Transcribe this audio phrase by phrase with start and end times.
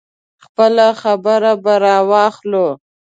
[0.45, 2.67] خپله خبره به راواخلو.